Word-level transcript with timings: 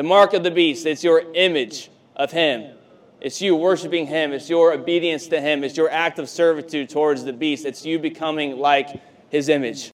The 0.00 0.04
mark 0.04 0.32
of 0.32 0.42
the 0.42 0.50
beast, 0.50 0.86
it's 0.86 1.04
your 1.04 1.22
image 1.34 1.90
of 2.16 2.32
him. 2.32 2.74
It's 3.20 3.42
you 3.42 3.54
worshiping 3.54 4.06
him. 4.06 4.32
It's 4.32 4.48
your 4.48 4.72
obedience 4.72 5.26
to 5.26 5.38
him. 5.42 5.62
It's 5.62 5.76
your 5.76 5.90
act 5.90 6.18
of 6.18 6.30
servitude 6.30 6.88
towards 6.88 7.22
the 7.22 7.34
beast. 7.34 7.66
It's 7.66 7.84
you 7.84 7.98
becoming 7.98 8.58
like 8.58 8.98
his 9.28 9.50
image. 9.50 9.90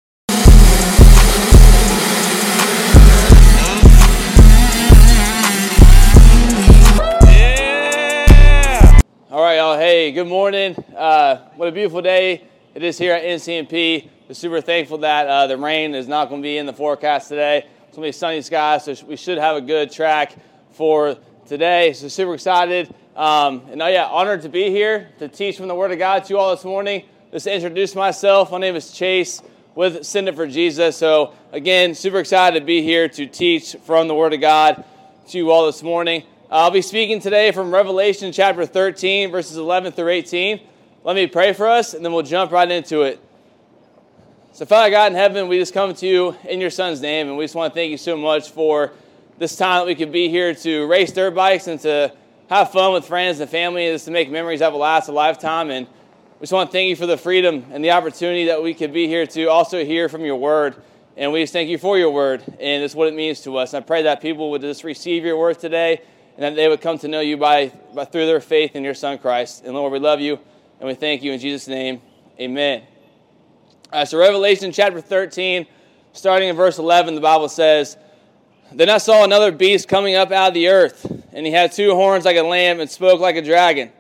Yeah! 7.27 9.01
All 9.31 9.43
right, 9.43 9.57
y'all. 9.57 9.77
Hey, 9.77 10.13
good 10.13 10.29
morning. 10.29 10.83
Uh, 10.97 11.51
what 11.57 11.69
a 11.69 11.73
beautiful 11.73 12.01
day 12.01 12.49
it 12.75 12.83
is 12.83 12.97
here 12.97 13.13
at 13.13 13.23
NCMP. 13.23 14.09
We're 14.27 14.35
super 14.35 14.63
thankful 14.63 14.97
that 14.99 15.27
uh, 15.27 15.47
the 15.47 15.59
rain 15.59 15.95
is 15.95 16.09
not 16.09 16.31
going 16.31 16.41
to 16.41 16.43
be 16.43 16.57
in 16.57 16.65
the 16.65 16.73
forecast 16.73 17.29
today. 17.29 17.67
It's 17.91 17.97
going 17.97 18.07
to 18.07 18.17
be 18.17 18.19
sunny 18.19 18.41
skies, 18.41 18.85
so 18.85 18.95
we 19.05 19.17
should 19.17 19.37
have 19.39 19.57
a 19.57 19.61
good 19.61 19.91
track 19.91 20.37
for 20.71 21.17
today. 21.45 21.93
So 21.93 22.07
super 22.07 22.35
excited. 22.35 22.95
Um, 23.17 23.63
and 23.69 23.83
oh 23.83 23.89
yeah, 23.89 24.05
honored 24.05 24.43
to 24.43 24.49
be 24.49 24.71
here 24.71 25.09
to 25.19 25.27
teach 25.27 25.57
from 25.57 25.67
the 25.67 25.75
Word 25.75 25.91
of 25.91 25.99
God 25.99 26.25
to 26.25 26.33
you 26.33 26.39
all 26.39 26.55
this 26.55 26.65
morning. 26.65 27.05
Just 27.33 27.47
to 27.47 27.53
introduce 27.53 27.97
myself, 27.97 28.53
my 28.53 28.59
name 28.59 28.77
is 28.77 28.93
Chase 28.93 29.43
with 29.75 30.07
Send 30.07 30.29
It 30.29 30.37
for 30.37 30.47
Jesus. 30.47 30.97
So 30.97 31.35
again, 31.51 31.97
super 31.97 32.21
excited 32.21 32.61
to 32.61 32.65
be 32.65 32.81
here 32.81 33.09
to 33.09 33.27
teach 33.27 33.75
from 33.85 34.07
the 34.07 34.15
Word 34.15 34.35
of 34.35 34.41
God 34.41 34.85
to 35.31 35.39
you 35.39 35.51
all 35.51 35.67
this 35.67 35.83
morning. 35.83 36.23
I'll 36.49 36.71
be 36.71 36.83
speaking 36.83 37.19
today 37.19 37.51
from 37.51 37.75
Revelation 37.75 38.31
chapter 38.31 38.67
13, 38.67 39.33
verses 39.33 39.57
11 39.57 39.95
through 39.95 40.11
18. 40.11 40.61
Let 41.03 41.17
me 41.17 41.27
pray 41.27 41.55
for 41.55 41.67
us, 41.67 41.95
and 41.95 42.05
then 42.05 42.13
we'll 42.13 42.23
jump 42.23 42.53
right 42.53 42.71
into 42.71 43.03
it. 43.03 43.21
So, 44.61 44.67
Father 44.67 44.91
God 44.91 45.13
in 45.13 45.17
heaven, 45.17 45.49
we 45.49 45.59
just 45.59 45.73
come 45.73 45.95
to 45.95 46.07
you 46.07 46.37
in 46.47 46.61
your 46.61 46.69
Son's 46.69 47.01
name, 47.01 47.29
and 47.29 47.39
we 47.39 47.45
just 47.45 47.55
want 47.55 47.73
to 47.73 47.75
thank 47.75 47.91
you 47.91 47.97
so 47.97 48.15
much 48.15 48.51
for 48.51 48.93
this 49.39 49.57
time 49.57 49.79
that 49.79 49.87
we 49.87 49.95
could 49.95 50.13
be 50.13 50.29
here 50.29 50.55
to 50.55 50.87
race 50.87 51.13
dirt 51.13 51.35
bikes 51.35 51.67
and 51.67 51.81
to 51.81 52.13
have 52.51 52.71
fun 52.71 52.93
with 52.93 53.07
friends 53.07 53.41
and 53.41 53.49
family, 53.49 53.87
and 53.87 53.95
just 53.95 54.05
to 54.05 54.11
make 54.11 54.31
memories 54.31 54.61
that 54.61 54.71
will 54.71 54.81
last 54.81 55.09
a 55.09 55.13
lifetime. 55.13 55.71
And 55.71 55.87
we 55.87 56.41
just 56.43 56.53
want 56.53 56.69
to 56.69 56.73
thank 56.73 56.91
you 56.91 56.97
for 56.97 57.07
the 57.07 57.17
freedom 57.17 57.65
and 57.71 57.83
the 57.83 57.93
opportunity 57.93 58.45
that 58.49 58.63
we 58.63 58.75
could 58.75 58.93
be 58.93 59.07
here 59.07 59.27
to 59.29 59.47
also 59.47 59.83
hear 59.83 60.11
from 60.11 60.27
your 60.27 60.37
word. 60.37 60.77
And 61.17 61.33
we 61.33 61.43
just 61.43 61.55
thank 61.55 61.71
you 61.71 61.79
for 61.79 61.97
your 61.97 62.11
word 62.11 62.45
and 62.47 62.85
it's 62.85 62.95
what 62.95 63.09
it 63.09 63.15
means 63.15 63.41
to 63.45 63.57
us. 63.57 63.73
And 63.73 63.83
I 63.83 63.87
pray 63.87 64.03
that 64.03 64.21
people 64.21 64.51
would 64.51 64.61
just 64.61 64.85
receive 64.85 65.25
your 65.25 65.39
word 65.39 65.59
today 65.59 66.03
and 66.37 66.45
that 66.45 66.55
they 66.55 66.69
would 66.69 66.83
come 66.83 66.99
to 66.99 67.09
know 67.09 67.21
you 67.21 67.39
by, 67.39 67.73
by 67.95 68.05
through 68.05 68.27
their 68.27 68.43
faith 68.43 68.77
in 68.77 68.85
your 68.85 68.93
Son 68.93 69.17
Christ. 69.17 69.65
And 69.65 69.73
Lord, 69.73 69.91
we 69.91 69.99
love 69.99 70.21
you 70.21 70.39
and 70.81 70.87
we 70.87 70.93
thank 70.93 71.23
you 71.23 71.33
in 71.33 71.41
Jesus' 71.41 71.67
name. 71.67 72.03
Amen. 72.39 72.83
Right, 73.93 74.07
so 74.07 74.19
Revelation 74.19 74.71
chapter 74.71 75.01
13, 75.01 75.67
starting 76.13 76.49
in 76.49 76.55
verse 76.55 76.79
11, 76.79 77.17
the 77.17 77.21
Bible 77.21 77.49
says, 77.49 77.97
Then 78.71 78.89
I 78.89 78.99
saw 78.99 79.25
another 79.25 79.51
beast 79.51 79.89
coming 79.89 80.15
up 80.15 80.31
out 80.31 80.49
of 80.49 80.55
the 80.55 80.69
earth, 80.69 81.05
and 81.33 81.45
he 81.45 81.51
had 81.51 81.73
two 81.73 81.93
horns 81.95 82.25
like 82.25 82.37
a 82.37 82.43
lamb 82.43 82.79
and 82.79 82.89
spoke 82.89 83.21
like 83.21 83.35
a 83.35 83.43
dragon. 83.43 83.91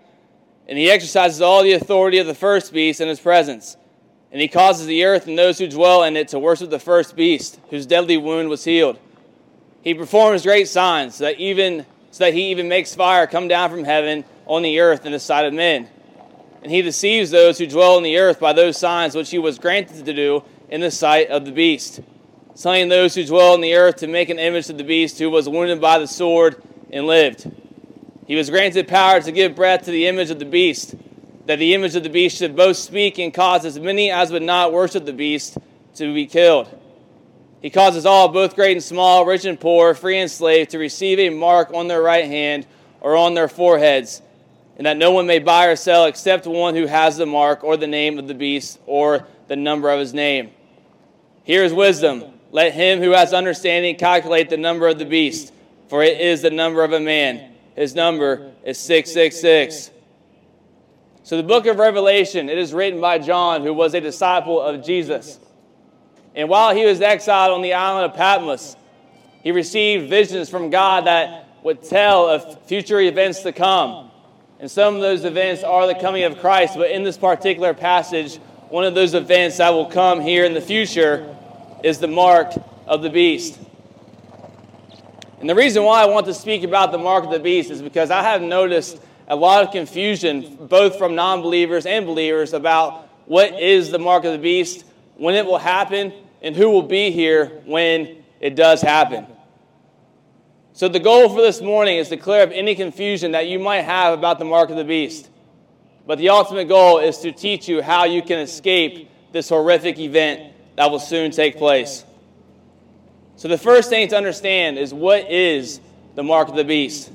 And 0.69 0.79
he 0.79 0.89
exercises 0.89 1.41
all 1.43 1.65
the 1.65 1.73
authority 1.73 2.19
of 2.19 2.29
the 2.29 2.37
first 2.37 2.73
beast 2.73 3.01
in 3.01 3.09
his 3.09 3.19
presence. 3.19 3.77
And 4.31 4.41
he 4.41 4.47
causes 4.47 4.87
the 4.87 5.05
earth 5.05 5.27
and 5.27 5.37
those 5.37 5.59
who 5.59 5.67
dwell 5.67 6.05
in 6.05 6.17
it 6.17 6.29
to 6.29 6.39
worship 6.39 6.71
the 6.71 6.79
first 6.79 7.17
beast, 7.17 7.59
whose 7.71 7.85
deadly 7.85 8.17
wound 8.17 8.49
was 8.49 8.63
healed. 8.63 8.97
He 9.83 9.95
performs 9.95 10.43
great 10.43 10.69
signs, 10.69 11.17
so 11.17 11.25
that, 11.25 11.41
even, 11.41 11.85
so 12.13 12.25
that 12.25 12.35
he 12.35 12.53
even 12.53 12.69
makes 12.69 12.95
fire 12.95 13.27
come 13.27 13.49
down 13.49 13.71
from 13.71 13.83
heaven 13.83 14.25
on 14.47 14.63
the 14.63 14.79
earth 14.79 15.05
in 15.05 15.11
the 15.11 15.19
sight 15.19 15.47
of 15.47 15.53
men 15.53 15.89
and 16.63 16.71
he 16.71 16.83
deceives 16.83 17.31
those 17.31 17.59
who 17.59 17.67
dwell 17.67 17.97
in 17.97 18.03
the 18.03 18.19
earth 18.19 18.39
by 18.39 18.53
those 18.53 18.77
signs 18.77 19.15
which 19.15 19.31
he 19.31 19.39
was 19.39 19.59
granted 19.59 20.05
to 20.05 20.13
do 20.13 20.45
in 20.69 20.81
the 20.81 20.91
sight 20.91 21.29
of 21.29 21.45
the 21.45 21.53
beast, 21.53 22.01
telling 22.55 22.89
those 22.89 23.15
who 23.15 23.25
dwell 23.25 23.55
in 23.55 23.61
the 23.61 23.75
earth 23.75 23.97
to 23.97 24.07
make 24.07 24.29
an 24.29 24.39
image 24.39 24.69
of 24.69 24.77
the 24.77 24.85
beast 24.85 25.19
who 25.19 25.31
was 25.31 25.49
wounded 25.49 25.81
by 25.81 25.99
the 25.99 26.07
sword 26.07 26.63
and 26.93 27.07
lived. 27.07 27.51
He 28.27 28.37
was 28.37 28.51
granted 28.51 28.87
power 28.89 29.21
to 29.21 29.33
give 29.33 29.57
breath 29.57 29.85
to 29.85 29.91
the 29.91 30.07
image 30.07 30.31
of 30.31 30.39
the 30.39 30.45
beast, 30.45 30.95
that 31.47 31.59
the 31.59 31.75
image 31.75 31.97
of 31.97 32.03
the 32.03 32.11
beast 32.11 32.37
should 32.37 32.55
both 32.55 32.77
speak 32.77 33.19
and 33.19 33.33
cause 33.33 33.65
as 33.65 33.79
many 33.79 34.11
as 34.11 34.31
would 34.31 34.43
not 34.43 34.73
worship 34.73 35.05
the 35.05 35.13
beast 35.13 35.57
to 35.97 36.15
be 36.15 36.27
killed. 36.27 36.77
He 37.63 37.71
causes 37.71 38.07
all, 38.07 38.29
both 38.29 38.55
great 38.55 38.77
and 38.77 38.83
small, 38.83 39.27
rich 39.27 39.45
and 39.45 39.59
poor, 39.59 39.95
free 39.95 40.19
and 40.19 40.31
slave, 40.31 40.69
to 40.69 40.79
receive 40.79 41.19
a 41.19 41.31
mark 41.31 41.73
on 41.75 41.89
their 41.89 42.03
right 42.03 42.25
hand 42.25 42.67
or 43.01 43.17
on 43.17 43.35
their 43.35 43.49
foreheads 43.49 44.23
and 44.77 44.87
that 44.87 44.97
no 44.97 45.13
one 45.13 45.27
may 45.27 45.39
buy 45.39 45.67
or 45.67 45.77
sell 45.77 46.07
except 46.07 46.47
one 46.47 46.75
who 46.75 46.87
has 46.87 47.17
the 47.17 47.27
mark 47.27 47.63
or 47.63 47.77
the 47.77 47.87
name 47.87 48.19
of 48.19 48.29
the 48.29 48.35
beast 48.35 48.79
or 48.87 49.27
the 49.49 49.57
number 49.57 49.91
of 49.91 50.01
his 50.01 50.15
name. 50.15 50.51
Here 51.45 51.65
is 51.65 51.73
wisdom. 51.73 52.25
Let 52.53 52.73
him 52.73 53.01
who 53.01 53.11
has 53.11 53.33
understanding 53.33 53.97
calculate 53.97 54.51
the 54.51 54.57
number 54.57 54.89
of 54.89 54.99
the 54.99 55.05
beast, 55.05 55.53
for 55.89 56.03
it 56.03 56.21
is 56.21 56.43
the 56.43 56.51
number 56.51 56.83
of 56.83 56.93
a 56.93 57.01
man. 57.01 57.53
His 57.77 57.95
number 57.95 58.53
is 58.65 58.79
666. 58.79 59.91
So, 61.23 61.37
the 61.37 61.43
book 61.43 61.67
of 61.67 61.79
Revelation, 61.79 62.49
it 62.49 62.59
is 62.59 62.73
written 62.73 63.01
by 63.01 63.19
John, 63.19 63.63
who 63.63 63.73
was 63.73 63.95
a 63.95 64.01
disciple 64.01 64.61
of 64.61 64.85
Jesus. 64.85 65.39
And 66.35 66.49
while 66.49 66.75
he 66.75 66.85
was 66.85 67.01
exiled 67.01 67.53
on 67.53 67.63
the 67.63 67.75
island 67.75 68.11
of 68.11 68.17
Patmos, 68.17 68.77
he 69.43 69.53
received 69.53 70.09
visions 70.09 70.49
from 70.49 70.71
God 70.71 71.07
that 71.07 71.49
would 71.63 71.83
tell 71.83 72.29
of 72.29 72.63
future 72.67 73.01
events 73.01 73.43
to 73.43 73.53
come. 73.53 74.10
And 74.61 74.71
some 74.71 74.95
of 74.95 75.01
those 75.01 75.25
events 75.25 75.63
are 75.65 75.87
the 75.87 75.95
coming 75.95 76.25
of 76.25 76.39
Christ, 76.39 76.75
but 76.77 76.91
in 76.91 77.03
this 77.03 77.17
particular 77.17 77.73
passage, 77.73 78.37
one 78.69 78.85
of 78.85 78.95
those 78.95 79.15
events 79.15 79.57
that 79.57 79.71
will 79.71 79.87
come 79.87 80.21
here 80.21 80.45
in 80.45 80.53
the 80.53 80.61
future 80.61 81.35
is 81.83 81.99
the 81.99 82.07
mark 82.07 82.53
of 82.87 83.01
the 83.01 83.09
beast. 83.09 83.59
And 85.41 85.49
the 85.49 85.55
reason 85.55 85.83
why 85.83 86.03
I 86.03 86.07
want 86.07 86.27
to 86.27 86.35
speak 86.35 86.63
about 86.63 86.93
the 86.93 86.99
mark 86.99 87.25
of 87.25 87.31
the 87.31 87.41
beast 87.41 87.71
is 87.71 87.81
because 87.81 88.11
I 88.11 88.23
have 88.23 88.43
noticed 88.43 89.01
a 89.29 89.35
lot 89.35 89.65
of 89.65 89.73
confusion, 89.73 90.59
both 90.69 90.99
from 90.99 91.15
non 91.15 91.41
believers 91.41 91.87
and 91.87 92.05
believers, 92.05 92.53
about 92.53 93.09
what 93.25 93.59
is 93.59 93.91
the 93.91 93.99
mark 93.99 94.25
of 94.25 94.33
the 94.33 94.39
beast, 94.39 94.85
when 95.17 95.37
it 95.37 95.47
will 95.47 95.57
happen, 95.57 96.13
and 96.43 96.55
who 96.55 96.69
will 96.69 96.83
be 96.83 97.11
here 97.11 97.63
when 97.65 98.23
it 98.41 98.57
does 98.57 98.83
happen. 98.83 99.27
So, 100.81 100.89
the 100.89 100.99
goal 100.99 101.29
for 101.29 101.43
this 101.43 101.61
morning 101.61 101.99
is 101.99 102.09
to 102.09 102.17
clear 102.17 102.41
up 102.41 102.49
any 102.55 102.75
confusion 102.75 103.33
that 103.33 103.47
you 103.47 103.59
might 103.59 103.83
have 103.83 104.19
about 104.19 104.39
the 104.39 104.47
mark 104.47 104.71
of 104.71 104.77
the 104.77 104.85
beast. 104.85 105.29
But 106.07 106.17
the 106.17 106.31
ultimate 106.31 106.69
goal 106.69 107.01
is 107.01 107.19
to 107.19 107.33
teach 107.33 107.69
you 107.69 107.83
how 107.83 108.05
you 108.05 108.23
can 108.23 108.39
escape 108.39 109.11
this 109.31 109.51
horrific 109.51 109.99
event 109.99 110.55
that 110.77 110.91
will 110.91 110.99
soon 110.99 111.33
take 111.33 111.59
place. 111.59 112.03
So, 113.37 113.47
the 113.47 113.59
first 113.59 113.91
thing 113.91 114.09
to 114.09 114.17
understand 114.17 114.79
is 114.79 114.95
what 114.95 115.31
is 115.31 115.83
the 116.15 116.23
mark 116.23 116.49
of 116.49 116.57
the 116.57 116.65
beast? 116.65 117.13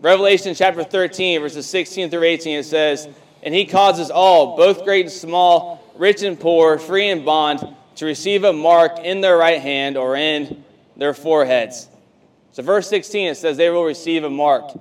Revelation 0.00 0.54
chapter 0.54 0.84
13, 0.84 1.40
verses 1.40 1.66
16 1.66 2.10
through 2.10 2.22
18, 2.22 2.60
it 2.60 2.62
says, 2.62 3.08
And 3.42 3.52
he 3.52 3.66
causes 3.66 4.08
all, 4.08 4.56
both 4.56 4.84
great 4.84 5.06
and 5.06 5.12
small, 5.12 5.82
rich 5.96 6.22
and 6.22 6.38
poor, 6.38 6.78
free 6.78 7.08
and 7.08 7.24
bond, 7.24 7.74
to 7.96 8.06
receive 8.06 8.44
a 8.44 8.52
mark 8.52 9.00
in 9.00 9.20
their 9.20 9.36
right 9.36 9.60
hand 9.60 9.96
or 9.96 10.14
in 10.14 10.62
their 10.96 11.12
foreheads 11.12 11.88
so, 12.52 12.62
verse 12.62 12.88
16, 12.88 13.28
it 13.28 13.34
says 13.36 13.56
they 13.56 13.70
will 13.70 13.84
receive 13.84 14.24
a 14.24 14.30
mark. 14.30 14.72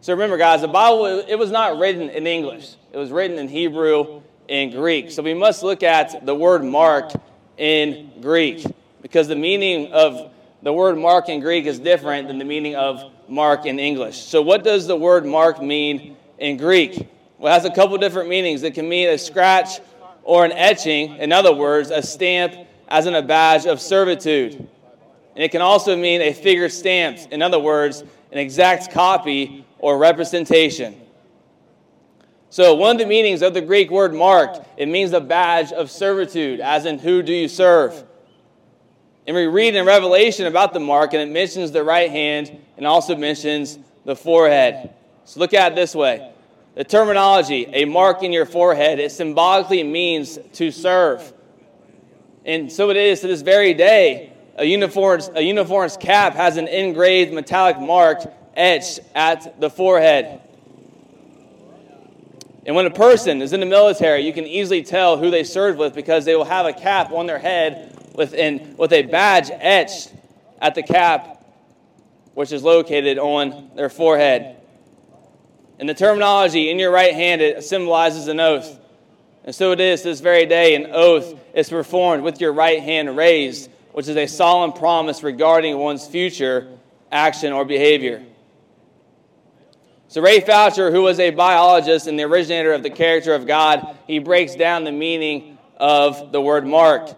So, 0.00 0.12
remember, 0.12 0.36
guys, 0.36 0.60
the 0.60 0.68
Bible, 0.68 1.06
it 1.06 1.36
was 1.36 1.50
not 1.50 1.78
written 1.78 2.10
in 2.10 2.26
English, 2.26 2.74
it 2.92 2.98
was 2.98 3.10
written 3.10 3.38
in 3.38 3.48
Hebrew 3.48 4.22
and 4.48 4.72
Greek. 4.72 5.10
So, 5.10 5.22
we 5.22 5.34
must 5.34 5.62
look 5.62 5.82
at 5.82 6.26
the 6.26 6.34
word 6.34 6.64
mark 6.64 7.12
in 7.56 8.12
Greek 8.20 8.64
because 9.02 9.28
the 9.28 9.36
meaning 9.36 9.92
of 9.92 10.32
the 10.62 10.72
word 10.72 10.98
mark 10.98 11.28
in 11.28 11.40
Greek 11.40 11.66
is 11.66 11.78
different 11.78 12.28
than 12.28 12.38
the 12.38 12.44
meaning 12.44 12.74
of 12.74 13.12
mark 13.28 13.66
in 13.66 13.78
English. 13.78 14.18
So, 14.18 14.42
what 14.42 14.64
does 14.64 14.86
the 14.86 14.96
word 14.96 15.24
mark 15.24 15.62
mean 15.62 16.16
in 16.38 16.56
Greek? 16.56 17.08
Well, 17.38 17.52
it 17.52 17.54
has 17.54 17.64
a 17.64 17.74
couple 17.74 17.96
different 17.98 18.28
meanings. 18.28 18.62
It 18.62 18.74
can 18.74 18.88
mean 18.88 19.08
a 19.08 19.18
scratch 19.18 19.80
or 20.22 20.44
an 20.44 20.52
etching, 20.52 21.16
in 21.16 21.32
other 21.32 21.54
words, 21.54 21.90
a 21.90 22.02
stamp 22.02 22.54
as 22.88 23.06
in 23.06 23.14
a 23.14 23.22
badge 23.22 23.66
of 23.66 23.80
servitude. 23.80 24.68
And 25.36 25.44
it 25.44 25.50
can 25.50 25.60
also 25.60 25.94
mean 25.94 26.22
a 26.22 26.32
figure 26.32 26.70
stamped, 26.70 27.28
in 27.30 27.42
other 27.42 27.58
words, 27.58 28.02
an 28.32 28.38
exact 28.38 28.90
copy 28.90 29.66
or 29.78 29.98
representation. 29.98 30.98
So, 32.48 32.74
one 32.74 32.96
of 32.96 32.98
the 32.98 33.06
meanings 33.06 33.42
of 33.42 33.52
the 33.52 33.60
Greek 33.60 33.90
word 33.90 34.14
marked, 34.14 34.66
it 34.78 34.88
means 34.88 35.12
a 35.12 35.20
badge 35.20 35.72
of 35.72 35.90
servitude, 35.90 36.60
as 36.60 36.86
in 36.86 36.98
who 36.98 37.22
do 37.22 37.34
you 37.34 37.48
serve? 37.48 38.02
And 39.26 39.36
we 39.36 39.46
read 39.46 39.74
in 39.74 39.84
Revelation 39.84 40.46
about 40.46 40.72
the 40.72 40.80
mark, 40.80 41.12
and 41.12 41.20
it 41.20 41.30
mentions 41.30 41.70
the 41.70 41.84
right 41.84 42.10
hand 42.10 42.58
and 42.78 42.86
also 42.86 43.14
mentions 43.14 43.78
the 44.06 44.16
forehead. 44.16 44.94
So 45.26 45.40
look 45.40 45.52
at 45.52 45.72
it 45.72 45.74
this 45.74 45.94
way. 45.94 46.32
The 46.76 46.84
terminology, 46.84 47.66
a 47.74 47.84
mark 47.84 48.22
in 48.22 48.32
your 48.32 48.46
forehead, 48.46 49.00
it 49.00 49.12
symbolically 49.12 49.82
means 49.82 50.38
to 50.54 50.70
serve. 50.70 51.30
And 52.46 52.72
so 52.72 52.88
it 52.88 52.96
is 52.96 53.20
to 53.20 53.26
this 53.26 53.42
very 53.42 53.74
day 53.74 54.32
a 54.56 54.64
uniform's, 54.64 55.30
a 55.34 55.42
uniform's 55.42 55.96
cap 55.96 56.34
has 56.34 56.56
an 56.56 56.66
engraved 56.66 57.32
metallic 57.32 57.78
mark 57.78 58.20
etched 58.54 59.00
at 59.14 59.60
the 59.60 59.70
forehead. 59.70 60.40
And 62.64 62.74
when 62.74 62.86
a 62.86 62.90
person 62.90 63.42
is 63.42 63.52
in 63.52 63.60
the 63.60 63.66
military, 63.66 64.26
you 64.26 64.32
can 64.32 64.44
easily 64.44 64.82
tell 64.82 65.18
who 65.18 65.30
they 65.30 65.44
served 65.44 65.78
with 65.78 65.94
because 65.94 66.24
they 66.24 66.34
will 66.34 66.44
have 66.44 66.66
a 66.66 66.72
cap 66.72 67.12
on 67.12 67.26
their 67.26 67.38
head 67.38 67.96
with, 68.14 68.34
in, 68.34 68.76
with 68.76 68.92
a 68.92 69.02
badge 69.02 69.50
etched 69.52 70.12
at 70.60 70.74
the 70.74 70.82
cap. 70.82 71.44
which 72.36 72.52
is 72.52 72.62
located 72.62 73.18
on 73.18 73.70
their 73.76 73.88
forehead. 73.88 74.56
And 75.78 75.88
the 75.88 75.94
terminology 75.94 76.70
in 76.70 76.78
your 76.78 76.90
right 76.90 77.14
hand 77.14 77.40
it 77.40 77.64
symbolizes 77.64 78.28
an 78.28 78.40
oath. 78.40 78.78
And 79.44 79.54
so 79.54 79.72
it 79.72 79.80
is 79.80 80.02
this 80.02 80.20
very 80.20 80.44
day, 80.44 80.74
an 80.74 80.88
oath 80.92 81.34
is 81.54 81.70
performed 81.70 82.22
with 82.22 82.38
your 82.38 82.52
right 82.52 82.82
hand 82.82 83.16
raised, 83.16 83.70
which 83.96 84.08
is 84.08 84.16
a 84.18 84.26
solemn 84.26 84.74
promise 84.74 85.22
regarding 85.22 85.78
one's 85.78 86.06
future 86.06 86.68
action 87.10 87.50
or 87.54 87.64
behavior. 87.64 88.22
So, 90.08 90.20
Ray 90.20 90.42
Foucher, 90.42 90.90
who 90.90 91.00
was 91.00 91.18
a 91.18 91.30
biologist 91.30 92.06
and 92.06 92.18
the 92.18 92.24
originator 92.24 92.74
of 92.74 92.82
the 92.82 92.90
character 92.90 93.32
of 93.32 93.46
God, 93.46 93.96
he 94.06 94.18
breaks 94.18 94.54
down 94.54 94.84
the 94.84 94.92
meaning 94.92 95.56
of 95.78 96.30
the 96.30 96.42
word 96.42 96.66
marked. 96.66 97.14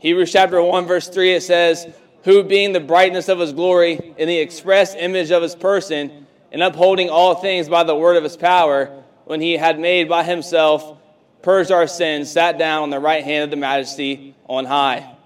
Hebrews 0.00 0.30
chapter 0.30 0.62
1, 0.62 0.84
verse 0.84 1.08
3, 1.08 1.32
it 1.32 1.42
says, 1.42 1.86
Who 2.24 2.44
being 2.44 2.74
the 2.74 2.80
brightness 2.80 3.30
of 3.30 3.38
his 3.38 3.54
glory, 3.54 4.12
in 4.18 4.28
the 4.28 4.36
express 4.36 4.94
image 4.94 5.30
of 5.30 5.42
his 5.42 5.54
person, 5.54 6.26
and 6.52 6.62
upholding 6.62 7.08
all 7.08 7.36
things 7.36 7.70
by 7.70 7.84
the 7.84 7.96
word 7.96 8.18
of 8.18 8.22
his 8.22 8.36
power, 8.36 9.02
when 9.24 9.40
he 9.40 9.54
had 9.54 9.80
made 9.80 10.10
by 10.10 10.24
himself, 10.24 10.98
purged 11.40 11.70
our 11.70 11.86
sins, 11.86 12.30
sat 12.30 12.58
down 12.58 12.82
on 12.82 12.90
the 12.90 13.00
right 13.00 13.24
hand 13.24 13.44
of 13.44 13.50
the 13.50 13.56
majesty 13.56 14.34
on 14.46 14.66
high. 14.66 15.16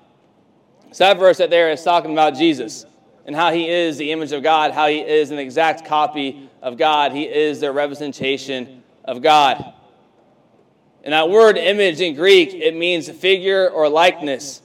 So 0.95 1.03
that 1.03 1.19
verse 1.19 1.41
right 1.41 1.51
there 1.51 1.73
is 1.73 1.83
talking 1.83 2.13
about 2.13 2.37
Jesus 2.37 2.87
and 3.27 3.35
how 3.35 3.51
he 3.51 3.69
is 3.69 3.97
the 3.97 4.13
image 4.13 4.31
of 4.31 4.45
God, 4.45 4.71
how 4.71 4.87
he 4.87 5.01
is 5.01 5.33
an 5.33 5.41
exact 5.41 5.85
copy 5.85 6.49
of 6.63 6.79
God. 6.79 7.11
He 7.11 7.25
is 7.25 7.59
the 7.59 7.73
representation 7.73 8.85
of 9.05 9.21
God. 9.21 9.75
And 11.03 11.13
that 11.13 11.29
word 11.29 11.59
image 11.59 12.01
in 12.01 12.15
Greek, 12.15 12.55
it 12.55 12.77
means 12.77 13.11
figure 13.11 13.69
or 13.69 13.89
likeness. 13.89 14.63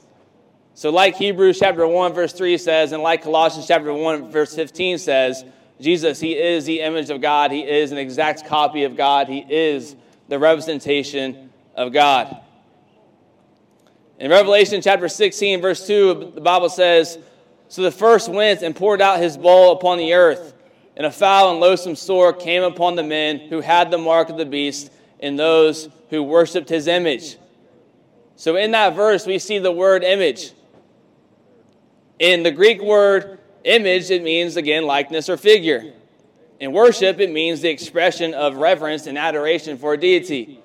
So, 0.74 0.90
like 0.90 1.16
Hebrews 1.16 1.58
chapter 1.58 1.84
1, 1.84 2.12
verse 2.12 2.32
3 2.32 2.58
says, 2.58 2.92
and 2.92 3.02
like 3.02 3.24
Colossians 3.24 3.66
chapter 3.66 3.92
1, 3.92 4.30
verse 4.30 4.54
15 4.54 4.98
says, 4.98 5.44
Jesus, 5.80 6.20
he 6.20 6.38
is 6.38 6.64
the 6.64 6.80
image 6.80 7.10
of 7.10 7.20
God. 7.20 7.50
He 7.50 7.68
is 7.68 7.90
an 7.90 7.98
exact 7.98 8.46
copy 8.46 8.84
of 8.84 8.96
God. 8.96 9.26
He 9.26 9.44
is 9.48 9.96
the 10.28 10.38
representation 10.38 11.50
of 11.74 11.92
God. 11.92 12.40
In 14.20 14.30
Revelation 14.30 14.82
chapter 14.82 15.08
16, 15.08 15.62
verse 15.62 15.86
2, 15.86 16.32
the 16.34 16.42
Bible 16.42 16.68
says, 16.68 17.18
So 17.68 17.80
the 17.80 17.90
first 17.90 18.28
went 18.28 18.60
and 18.60 18.76
poured 18.76 19.00
out 19.00 19.18
his 19.18 19.38
bowl 19.38 19.72
upon 19.72 19.96
the 19.96 20.12
earth, 20.12 20.52
and 20.94 21.06
a 21.06 21.10
foul 21.10 21.52
and 21.52 21.58
loathsome 21.58 21.96
sore 21.96 22.34
came 22.34 22.62
upon 22.62 22.96
the 22.96 23.02
men 23.02 23.38
who 23.38 23.62
had 23.62 23.90
the 23.90 23.96
mark 23.96 24.28
of 24.28 24.36
the 24.36 24.44
beast 24.44 24.92
and 25.20 25.38
those 25.38 25.88
who 26.10 26.22
worshiped 26.22 26.68
his 26.68 26.86
image. 26.86 27.38
So 28.36 28.56
in 28.56 28.72
that 28.72 28.94
verse, 28.94 29.24
we 29.24 29.38
see 29.38 29.58
the 29.58 29.72
word 29.72 30.04
image. 30.04 30.52
In 32.18 32.42
the 32.42 32.50
Greek 32.50 32.82
word 32.82 33.38
image, 33.64 34.10
it 34.10 34.22
means, 34.22 34.58
again, 34.58 34.84
likeness 34.84 35.30
or 35.30 35.38
figure. 35.38 35.94
In 36.58 36.72
worship, 36.72 37.20
it 37.20 37.32
means 37.32 37.62
the 37.62 37.70
expression 37.70 38.34
of 38.34 38.56
reverence 38.58 39.06
and 39.06 39.16
adoration 39.16 39.78
for 39.78 39.94
a 39.94 39.98
deity. 39.98 40.60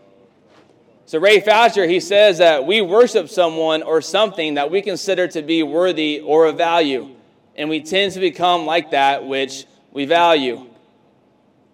So, 1.07 1.19
Ray 1.19 1.39
Foucher, 1.39 1.87
he 1.87 1.99
says 1.99 2.39
that 2.39 2.65
we 2.65 2.81
worship 2.81 3.29
someone 3.29 3.83
or 3.83 4.01
something 4.01 4.55
that 4.55 4.71
we 4.71 4.81
consider 4.81 5.27
to 5.27 5.43
be 5.43 5.61
worthy 5.61 6.19
or 6.19 6.47
of 6.47 6.57
value, 6.57 7.15
and 7.55 7.69
we 7.69 7.81
tend 7.81 8.13
to 8.13 8.19
become 8.19 8.65
like 8.65 8.89
that 8.91 9.23
which 9.23 9.65
we 9.91 10.05
value. 10.05 10.67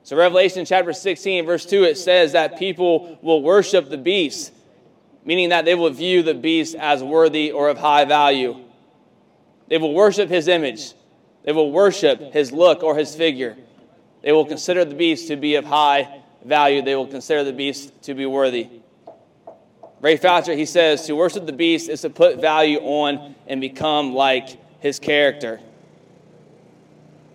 So, 0.03 0.17
Revelation 0.17 0.65
chapter 0.65 0.91
16, 0.91 1.45
verse 1.45 1.65
2, 1.65 1.85
it 1.85 1.97
says 1.97 2.33
that 2.33 2.59
people 2.59 3.19
will 3.21 3.41
worship 3.41 3.89
the 3.89 3.97
beast, 3.97 4.51
meaning 5.23 5.49
that 5.49 5.63
they 5.63 5.75
will 5.75 5.91
view 5.91 6.23
the 6.23 6.33
beast 6.33 6.75
as 6.75 7.01
worthy 7.01 7.53
or 7.53 7.69
of 7.69 7.77
high 7.77 8.03
value. 8.03 8.59
They 9.69 9.77
will 9.77 9.93
worship 9.93 10.27
his 10.27 10.49
image, 10.49 10.93
they 11.45 11.53
will 11.53 11.71
worship 11.71 12.33
his 12.33 12.51
look 12.51 12.83
or 12.83 12.97
his 12.97 13.15
figure. 13.15 13.55
They 14.23 14.33
will 14.33 14.45
consider 14.45 14.83
the 14.83 14.93
beast 14.93 15.29
to 15.29 15.37
be 15.37 15.55
of 15.55 15.63
high 15.63 16.21
value, 16.43 16.81
they 16.81 16.97
will 16.97 17.07
consider 17.07 17.45
the 17.45 17.53
beast 17.53 17.93
to 18.03 18.13
be 18.13 18.25
worthy. 18.25 18.80
Ray 20.01 20.17
Foucher, 20.17 20.55
he 20.57 20.65
says, 20.65 21.05
to 21.05 21.15
worship 21.15 21.45
the 21.45 21.53
beast 21.53 21.87
is 21.87 22.01
to 22.01 22.09
put 22.09 22.41
value 22.41 22.79
on 22.79 23.35
and 23.47 23.61
become 23.61 24.13
like 24.13 24.57
his 24.79 24.99
character. 24.99 25.59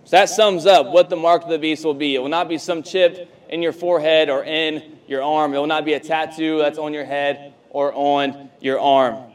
So 0.04 0.16
that 0.16 0.28
sums 0.28 0.66
up 0.66 0.88
what 0.88 1.08
the 1.08 1.16
mark 1.16 1.44
of 1.44 1.48
the 1.48 1.58
beast 1.58 1.84
will 1.84 1.94
be. 1.94 2.14
It 2.14 2.18
will 2.18 2.28
not 2.28 2.48
be 2.48 2.58
some 2.58 2.82
chip 2.82 3.32
in 3.48 3.62
your 3.62 3.72
forehead 3.72 4.28
or 4.30 4.42
in 4.44 4.98
your 5.06 5.22
arm. 5.22 5.54
It 5.54 5.58
will 5.58 5.66
not 5.66 5.84
be 5.84 5.94
a 5.94 6.00
tattoo 6.00 6.58
that's 6.58 6.78
on 6.78 6.92
your 6.92 7.04
head 7.04 7.54
or 7.70 7.92
on 7.94 8.50
your 8.60 8.80
arm. 8.80 9.32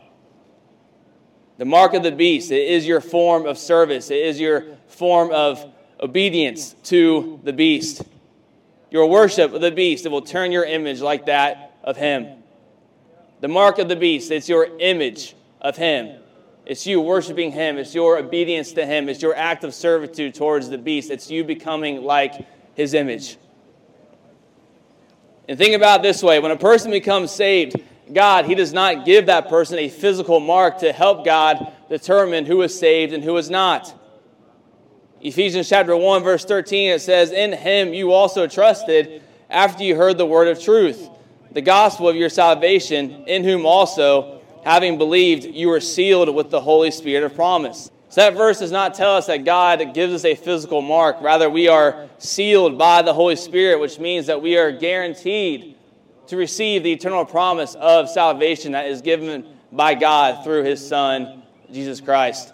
The 1.58 1.66
mark 1.66 1.94
of 1.94 2.04
the 2.04 2.12
beast, 2.12 2.52
it 2.52 2.68
is 2.68 2.86
your 2.86 3.02
form 3.02 3.46
of 3.46 3.58
service. 3.58 4.12
It 4.12 4.26
is 4.26 4.40
your 4.40 4.78
form 4.88 5.32
of 5.32 5.66
obedience 6.02 6.76
to 6.84 7.40
the 7.44 7.54
beast. 7.54 8.04
Your 8.90 9.08
worship 9.08 9.54
of 9.54 9.62
the 9.62 9.72
beast, 9.72 10.06
it 10.06 10.10
will 10.10 10.22
turn 10.22 10.52
your 10.52 10.66
image 10.66 11.00
like 11.00 11.28
that 11.28 11.78
of 11.84 11.96
him. 11.96 12.41
The 13.42 13.48
mark 13.48 13.80
of 13.80 13.90
the 13.90 13.96
beast, 13.96 14.32
it's 14.32 14.48
your 14.48 14.70
image 14.80 15.36
of 15.60 15.76
him. 15.76 16.22
It's 16.66 16.86
you 16.86 17.02
worshiping 17.02 17.52
Him. 17.52 17.78
It's 17.78 17.96
your 17.96 18.18
obedience 18.18 18.74
to 18.74 18.86
Him. 18.86 19.10
It's 19.10 19.22
your 19.22 19.36
act 19.36 19.64
of 19.64 19.74
servitude 19.74 20.36
towards 20.36 20.70
the 20.70 20.78
beast. 20.78 21.10
It's 21.10 21.30
you 21.30 21.44
becoming 21.44 22.04
like 22.04 22.48
His 22.76 22.94
image. 22.94 23.38
And 25.50 25.58
think 25.58 25.76
about 25.76 26.02
this 26.02 26.22
way 26.22 26.40
when 26.40 26.52
a 26.52 26.58
person 26.58 26.92
becomes 26.92 27.32
saved, 27.32 27.76
God, 28.14 28.46
He 28.46 28.56
does 28.56 28.74
not 28.74 29.06
give 29.06 29.26
that 29.26 29.50
person 29.50 29.80
a 29.80 29.90
physical 29.90 30.40
mark 30.40 30.80
to 30.80 30.94
help 30.94 31.26
God 31.26 31.74
determine 31.90 32.46
who 32.46 32.62
is 32.62 32.78
saved 32.78 33.12
and 33.12 33.24
who 33.24 33.36
is 33.38 33.50
not. 33.50 33.94
Ephesians 35.20 35.68
chapter 35.68 35.96
1, 35.96 36.24
verse 36.24 36.46
13, 36.46 36.92
it 36.92 37.00
says, 37.00 37.32
In 37.32 37.54
Him 37.54 37.94
you 37.94 38.12
also 38.12 38.48
trusted 38.48 39.24
after 39.50 39.84
you 39.84 39.96
heard 39.96 40.18
the 40.18 40.26
word 40.26 40.48
of 40.48 40.62
truth, 40.62 41.10
the 41.52 41.62
gospel 41.62 42.08
of 42.08 42.16
your 42.16 42.30
salvation, 42.30 43.26
in 43.28 43.44
whom 43.44 43.66
also 43.66 44.42
having 44.64 44.98
believed, 44.98 45.44
you 45.44 45.72
are 45.72 45.80
sealed 45.80 46.34
with 46.34 46.50
the 46.50 46.62
Holy 46.62 46.92
Spirit 46.92 47.24
of 47.24 47.36
promise. 47.36 47.92
So 48.10 48.22
that 48.22 48.36
verse 48.36 48.60
does 48.60 48.72
not 48.72 48.94
tell 48.94 49.16
us 49.16 49.28
that 49.28 49.46
God 49.46 49.94
gives 49.94 50.14
us 50.14 50.26
a 50.26 50.36
physical 50.36 50.82
mark. 50.82 51.22
Rather, 51.22 51.50
we 51.50 51.68
are 51.68 52.10
sealed 52.18 52.78
by 52.78 53.02
the 53.02 53.14
Holy 53.14 53.36
Spirit, 53.36 53.80
which 53.80 54.00
means 54.00 54.28
that 54.28 54.42
we 54.42 54.58
are 54.58 54.72
guaranteed 54.72 55.76
to 56.28 56.38
receive 56.38 56.84
the 56.84 56.92
eternal 56.92 57.26
promise 57.26 57.76
of 57.76 58.10
salvation 58.10 58.74
that 58.74 58.86
is 58.86 59.02
given 59.02 59.46
by 59.72 59.94
God 59.96 60.44
through 60.44 60.64
his 60.64 60.86
Son, 60.86 61.44
Jesus 61.72 62.00
Christ. 62.02 62.54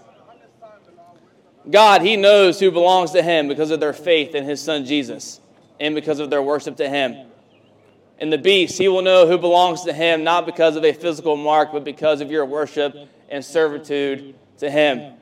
God, 1.70 2.02
he 2.02 2.16
knows 2.16 2.60
who 2.60 2.72
belongs 2.72 3.12
to 3.12 3.22
him 3.22 3.48
because 3.48 3.72
of 3.72 3.80
their 3.80 3.94
faith 3.94 4.36
in 4.36 4.46
his 4.46 4.62
Son, 4.62 4.86
Jesus, 4.86 5.42
and 5.80 5.94
because 5.94 6.20
of 6.20 6.30
their 6.30 6.42
worship 6.42 6.78
to 6.78 6.88
him 6.88 7.28
and 8.20 8.34
the 8.34 8.38
beast, 8.38 8.78
he 8.78 8.88
will 8.88 9.02
know 9.02 9.28
who 9.28 9.38
belongs 9.38 9.84
to 9.84 9.94
him, 9.94 10.24
not 10.24 10.46
because 10.46 10.76
of 10.76 10.84
a 10.84 10.94
physical 10.94 11.36
mark, 11.36 11.72
but 11.72 11.84
because 11.84 12.22
of 12.22 12.32
your 12.32 12.46
worship 12.46 12.96
and 13.30 13.44
servitude 13.46 14.36
to 14.58 14.70
him. 14.70 15.14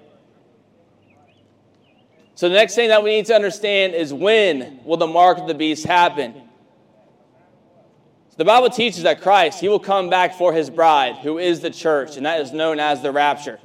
So, 2.35 2.49
the 2.49 2.55
next 2.55 2.75
thing 2.75 2.89
that 2.89 3.03
we 3.03 3.11
need 3.11 3.25
to 3.27 3.35
understand 3.35 3.95
is 3.95 4.13
when 4.13 4.79
will 4.83 4.97
the 4.97 5.07
mark 5.07 5.37
of 5.37 5.47
the 5.47 5.53
beast 5.53 5.85
happen? 5.85 6.41
The 8.37 8.43
Bible 8.43 8.69
teaches 8.69 9.03
that 9.03 9.21
Christ, 9.21 9.61
he 9.61 9.69
will 9.69 9.79
come 9.79 10.09
back 10.09 10.37
for 10.37 10.51
his 10.51 10.69
bride, 10.69 11.17
who 11.17 11.37
is 11.37 11.61
the 11.61 11.69
church, 11.69 12.17
and 12.17 12.25
that 12.25 12.41
is 12.41 12.51
known 12.51 12.81
as 12.81 13.01
the 13.01 13.11
rapture. 13.11 13.59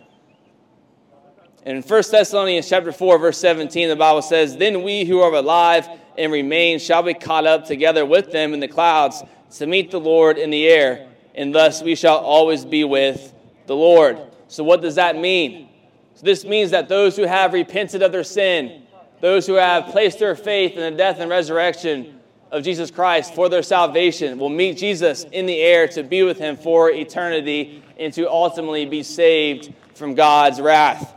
In 1.67 1.83
1 1.83 2.03
Thessalonians 2.11 2.69
chapter 2.69 2.93
4, 2.93 3.19
verse 3.19 3.39
17, 3.39 3.89
the 3.89 3.97
Bible 3.97 4.23
says, 4.23 4.57
Then 4.57 4.83
we 4.83 5.05
who 5.05 5.21
are 5.21 5.33
alive 5.35 5.89
and 6.19 6.33
remain 6.33 6.79
shall 6.79 7.03
be 7.03 7.15
caught 7.15 7.47
up 7.47 7.67
together 7.67 8.05
with 8.05 8.33
them 8.33 8.55
in 8.55 8.61
the 8.61 8.69
clouds 8.69 9.23
to 9.59 9.67
meet 9.67 9.91
the 9.91 10.01
Lord 10.01 10.39
in 10.39 10.51
the 10.51 10.67
air, 10.69 11.09
and 11.35 11.55
thus 11.55 11.83
we 11.83 11.95
shall 11.95 12.19
always 12.19 12.65
be 12.65 12.85
with 12.85 13.33
the 13.67 13.77
Lord. 13.77 14.19
So, 14.49 14.65
what 14.65 14.83
does 14.83 14.97
that 14.97 15.17
mean? 15.17 15.69
So 16.15 16.27
this 16.27 16.45
means 16.45 16.73
that 16.73 16.89
those 16.89 17.17
who 17.17 17.23
have 17.23 17.53
repented 17.53 18.03
of 18.03 18.13
their 18.13 18.25
sin, 18.25 18.83
those 19.21 19.47
who 19.47 19.55
have 19.55 19.87
placed 19.87 20.19
their 20.19 20.35
faith 20.35 20.77
in 20.77 20.81
the 20.81 20.97
death 20.97 21.19
and 21.19 21.31
resurrection 21.31 22.21
of 22.51 22.63
Jesus 22.63 22.91
Christ 22.91 23.35
for 23.35 23.49
their 23.49 23.63
salvation, 23.63 24.39
will 24.39 24.51
meet 24.51 24.77
Jesus 24.77 25.25
in 25.25 25.47
the 25.47 25.59
air 25.59 25.89
to 25.89 26.03
be 26.03 26.23
with 26.23 26.39
him 26.39 26.57
for 26.57 26.91
eternity 26.91 27.83
and 27.99 28.13
to 28.13 28.29
ultimately 28.29 28.85
be 28.85 29.03
saved 29.03 29.73
from 29.95 30.15
God's 30.15 30.61
wrath. 30.61 31.15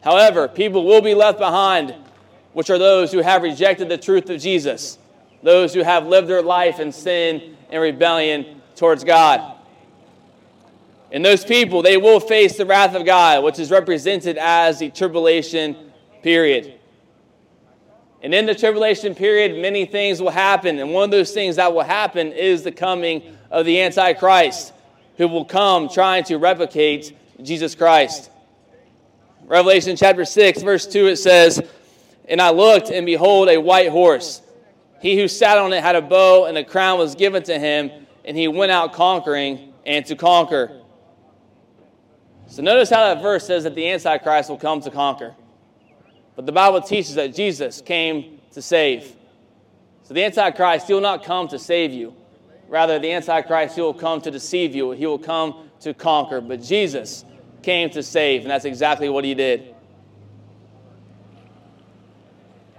However, 0.00 0.48
people 0.48 0.84
will 0.86 1.02
be 1.02 1.14
left 1.14 1.38
behind 1.38 1.94
which 2.56 2.70
are 2.70 2.78
those 2.78 3.12
who 3.12 3.18
have 3.18 3.42
rejected 3.42 3.86
the 3.86 3.98
truth 3.98 4.30
of 4.30 4.40
Jesus, 4.40 4.96
those 5.42 5.74
who 5.74 5.82
have 5.82 6.06
lived 6.06 6.26
their 6.26 6.40
life 6.40 6.80
in 6.80 6.90
sin 6.90 7.54
and 7.68 7.82
rebellion 7.82 8.62
towards 8.76 9.04
God. 9.04 9.58
And 11.12 11.22
those 11.22 11.44
people, 11.44 11.82
they 11.82 11.98
will 11.98 12.18
face 12.18 12.56
the 12.56 12.64
wrath 12.64 12.94
of 12.94 13.04
God, 13.04 13.44
which 13.44 13.58
is 13.58 13.70
represented 13.70 14.38
as 14.38 14.78
the 14.78 14.88
tribulation 14.88 15.76
period. 16.22 16.78
And 18.22 18.34
in 18.34 18.46
the 18.46 18.54
tribulation 18.54 19.14
period, 19.14 19.60
many 19.60 19.84
things 19.84 20.22
will 20.22 20.30
happen. 20.30 20.78
And 20.78 20.94
one 20.94 21.04
of 21.04 21.10
those 21.10 21.32
things 21.32 21.56
that 21.56 21.74
will 21.74 21.82
happen 21.82 22.32
is 22.32 22.62
the 22.62 22.72
coming 22.72 23.36
of 23.50 23.66
the 23.66 23.82
Antichrist, 23.82 24.72
who 25.18 25.28
will 25.28 25.44
come 25.44 25.90
trying 25.90 26.24
to 26.24 26.38
replicate 26.38 27.14
Jesus 27.42 27.74
Christ. 27.74 28.30
Revelation 29.44 29.94
chapter 29.94 30.24
6, 30.24 30.62
verse 30.62 30.86
2, 30.86 31.08
it 31.08 31.16
says, 31.16 31.62
And 32.28 32.40
I 32.40 32.50
looked, 32.50 32.90
and 32.90 33.06
behold, 33.06 33.48
a 33.48 33.58
white 33.58 33.90
horse. 33.90 34.42
He 35.00 35.16
who 35.16 35.28
sat 35.28 35.58
on 35.58 35.72
it 35.72 35.82
had 35.82 35.94
a 35.94 36.02
bow, 36.02 36.46
and 36.46 36.58
a 36.58 36.64
crown 36.64 36.98
was 36.98 37.14
given 37.14 37.42
to 37.44 37.58
him, 37.58 37.90
and 38.24 38.36
he 38.36 38.48
went 38.48 38.72
out 38.72 38.92
conquering 38.92 39.72
and 39.84 40.04
to 40.06 40.16
conquer. 40.16 40.82
So 42.48 42.62
notice 42.62 42.90
how 42.90 43.14
that 43.14 43.22
verse 43.22 43.46
says 43.46 43.64
that 43.64 43.74
the 43.74 43.88
Antichrist 43.88 44.50
will 44.50 44.58
come 44.58 44.80
to 44.80 44.90
conquer. 44.90 45.34
But 46.34 46.46
the 46.46 46.52
Bible 46.52 46.80
teaches 46.80 47.14
that 47.14 47.34
Jesus 47.34 47.80
came 47.80 48.40
to 48.52 48.62
save. 48.62 49.14
So 50.02 50.14
the 50.14 50.24
Antichrist, 50.24 50.86
he 50.86 50.94
will 50.94 51.00
not 51.00 51.24
come 51.24 51.48
to 51.48 51.58
save 51.58 51.92
you. 51.92 52.14
Rather, 52.68 52.98
the 52.98 53.12
Antichrist, 53.12 53.76
he 53.76 53.80
will 53.80 53.94
come 53.94 54.20
to 54.22 54.30
deceive 54.30 54.74
you. 54.74 54.90
He 54.90 55.06
will 55.06 55.18
come 55.18 55.68
to 55.80 55.94
conquer. 55.94 56.40
But 56.40 56.62
Jesus 56.62 57.24
came 57.62 57.90
to 57.90 58.02
save, 58.02 58.42
and 58.42 58.50
that's 58.50 58.64
exactly 58.64 59.08
what 59.08 59.24
he 59.24 59.34
did. 59.34 59.75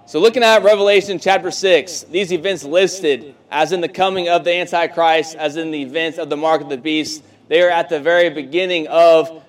So, 0.08 0.22
looking 0.22 0.42
at 0.42 0.64
Revelation 0.64 1.20
chapter 1.20 1.52
6, 1.52 2.04
these 2.04 2.32
events 2.32 2.64
listed 2.64 3.36
as 3.52 3.74
in 3.74 3.82
the 3.82 3.90
coming 3.90 4.30
of 4.30 4.46
the 4.46 4.54
Antichrist, 4.54 5.36
as 5.36 5.58
in 5.58 5.70
the 5.70 5.82
events 5.82 6.18
of 6.18 6.30
the 6.30 6.38
mark 6.38 6.62
of 6.62 6.70
the 6.70 6.78
beast, 6.78 7.22
they 7.50 7.62
are 7.62 7.70
at 7.70 7.90
the 7.90 8.00
very 8.00 8.30
beginning 8.30 8.88
of, 8.88 9.44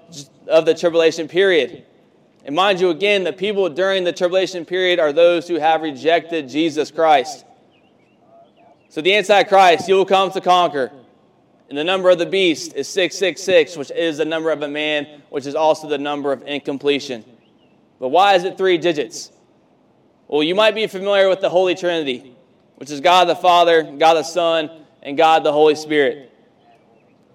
of 0.48 0.66
the 0.66 0.74
tribulation 0.74 1.28
period. 1.28 1.86
And 2.44 2.56
mind 2.56 2.80
you, 2.80 2.90
again, 2.90 3.22
the 3.22 3.32
people 3.32 3.68
during 3.68 4.02
the 4.02 4.12
tribulation 4.12 4.64
period 4.64 4.98
are 4.98 5.12
those 5.12 5.46
who 5.46 5.60
have 5.60 5.82
rejected 5.82 6.48
Jesus 6.48 6.90
Christ. 6.90 7.44
So 8.88 9.00
the 9.00 9.14
Antichrist, 9.14 9.86
he 9.86 9.92
will 9.92 10.04
come 10.04 10.32
to 10.32 10.40
conquer. 10.40 10.90
And 11.68 11.78
the 11.78 11.84
number 11.84 12.10
of 12.10 12.18
the 12.18 12.26
beast 12.26 12.74
is 12.74 12.88
666, 12.88 13.76
which 13.76 13.92
is 13.92 14.18
the 14.18 14.24
number 14.24 14.50
of 14.50 14.60
a 14.62 14.68
man, 14.68 15.22
which 15.30 15.46
is 15.46 15.54
also 15.54 15.88
the 15.88 15.98
number 15.98 16.32
of 16.32 16.42
incompletion. 16.42 17.24
But 18.00 18.08
why 18.08 18.34
is 18.34 18.42
it 18.42 18.58
three 18.58 18.76
digits? 18.76 19.30
Well, 20.28 20.42
you 20.42 20.54
might 20.54 20.74
be 20.74 20.86
familiar 20.86 21.28
with 21.28 21.40
the 21.40 21.48
Holy 21.48 21.74
Trinity, 21.74 22.36
which 22.76 22.90
is 22.90 23.00
God 23.00 23.28
the 23.28 23.34
Father, 23.34 23.82
God 23.82 24.14
the 24.14 24.22
Son, 24.22 24.70
and 25.02 25.16
God 25.16 25.42
the 25.42 25.52
Holy 25.52 25.74
Spirit. 25.74 26.30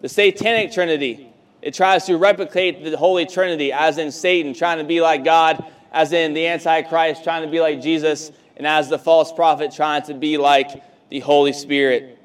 The 0.01 0.09
Satanic 0.09 0.71
Trinity, 0.71 1.33
it 1.63 1.73
tries 1.73 2.05
to 2.05 2.17
replicate 2.17 2.83
the 2.83 2.95
Holy 2.95 3.25
Trinity, 3.25 3.73
as 3.73 3.97
in 3.97 4.11
Satan 4.11 4.53
trying 4.53 4.77
to 4.77 4.83
be 4.83 5.01
like 5.01 5.23
God, 5.23 5.65
as 5.91 6.13
in 6.13 6.33
the 6.33 6.45
Antichrist 6.45 7.23
trying 7.23 7.43
to 7.43 7.49
be 7.49 7.59
like 7.59 7.81
Jesus, 7.81 8.31
and 8.57 8.67
as 8.67 8.89
the 8.89 8.99
false 8.99 9.33
prophet 9.33 9.71
trying 9.71 10.03
to 10.03 10.13
be 10.13 10.37
like 10.37 10.83
the 11.09 11.19
Holy 11.19 11.53
Spirit. 11.53 12.19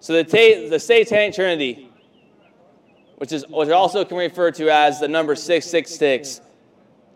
So 0.00 0.12
the, 0.12 0.24
ta- 0.24 0.70
the 0.70 0.78
Satanic 0.78 1.34
Trinity, 1.34 1.90
which 3.16 3.32
is 3.32 3.44
which 3.48 3.68
also 3.70 4.04
can 4.04 4.16
refer 4.16 4.52
to 4.52 4.72
as 4.72 5.00
the 5.00 5.08
number 5.08 5.34
666, 5.34 6.42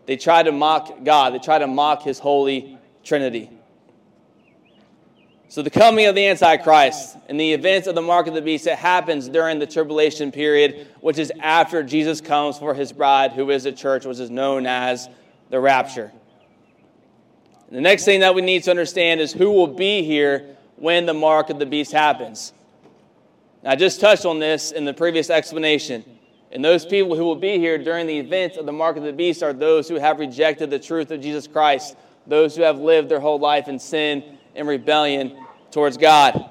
they 0.05 0.17
try 0.17 0.43
to 0.43 0.51
mock 0.51 1.03
God. 1.03 1.33
They 1.33 1.39
try 1.39 1.59
to 1.59 1.67
mock 1.67 2.03
his 2.03 2.19
holy 2.19 2.77
Trinity. 3.03 3.49
So 5.49 5.61
the 5.61 5.69
coming 5.69 6.07
of 6.07 6.15
the 6.15 6.25
Antichrist 6.25 7.15
and 7.29 7.39
the 7.39 7.53
events 7.53 7.87
of 7.87 7.93
the 7.93 8.01
mark 8.01 8.25
of 8.25 8.33
the 8.33 8.41
beast, 8.41 8.65
it 8.65 8.77
happens 8.77 9.29
during 9.29 9.59
the 9.59 9.67
tribulation 9.67 10.31
period, 10.31 10.87
which 10.99 11.19
is 11.19 11.31
after 11.39 11.83
Jesus 11.83 12.21
comes 12.21 12.57
for 12.57 12.73
his 12.73 12.91
bride, 12.91 13.33
who 13.33 13.51
is 13.51 13.63
the 13.65 13.71
church, 13.71 14.05
which 14.05 14.19
is 14.19 14.31
known 14.31 14.65
as 14.65 15.07
the 15.51 15.59
rapture. 15.59 16.11
The 17.69 17.81
next 17.81 18.05
thing 18.05 18.21
that 18.21 18.33
we 18.33 18.41
need 18.41 18.63
to 18.63 18.71
understand 18.71 19.21
is 19.21 19.31
who 19.31 19.51
will 19.51 19.67
be 19.67 20.03
here 20.03 20.57
when 20.75 21.05
the 21.05 21.13
mark 21.13 21.49
of 21.49 21.59
the 21.59 21.65
beast 21.65 21.91
happens. 21.91 22.51
I 23.63 23.75
just 23.75 24.01
touched 24.01 24.25
on 24.25 24.39
this 24.39 24.71
in 24.71 24.85
the 24.85 24.93
previous 24.93 25.29
explanation. 25.29 26.03
And 26.53 26.63
those 26.63 26.85
people 26.85 27.17
who 27.17 27.25
will 27.25 27.35
be 27.35 27.57
here 27.57 27.79
during 27.79 28.05
the 28.05 28.19
events 28.19 28.57
of 28.57 28.67
the 28.67 28.71
mark 28.71 28.95
of 28.95 29.03
the 29.03 29.11
beast 29.11 29.41
are 29.41 29.53
those 29.53 29.89
who 29.89 29.95
have 29.95 30.19
rejected 30.19 30.69
the 30.69 30.77
truth 30.77 31.09
of 31.09 31.19
Jesus 31.19 31.47
Christ, 31.47 31.97
those 32.27 32.55
who 32.55 32.61
have 32.61 32.77
lived 32.77 33.09
their 33.09 33.19
whole 33.19 33.39
life 33.39 33.67
in 33.67 33.79
sin 33.79 34.23
and 34.55 34.67
rebellion 34.67 35.35
towards 35.71 35.97
God. 35.97 36.49